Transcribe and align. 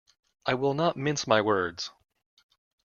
I 0.47 0.55
will 0.55 0.73
not 0.73 0.97
mince 0.97 1.27
my 1.27 1.41
words. 1.41 1.91